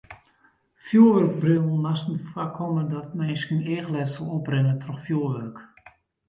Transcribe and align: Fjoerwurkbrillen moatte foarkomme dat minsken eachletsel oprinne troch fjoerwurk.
Fjoerwurkbrillen 0.85 1.81
moatte 1.85 2.13
foarkomme 2.29 2.83
dat 2.95 3.13
minsken 3.19 3.61
eachletsel 3.75 4.25
oprinne 4.39 4.75
troch 4.81 5.03
fjoerwurk. 5.05 5.57